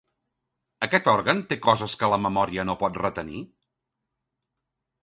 [0.87, 3.45] Aquest òrgan té coses que la memòria no pot retenir?